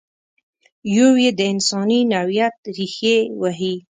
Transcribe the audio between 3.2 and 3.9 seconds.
وهي.